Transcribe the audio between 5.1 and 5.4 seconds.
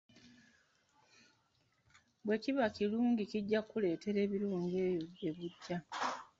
gye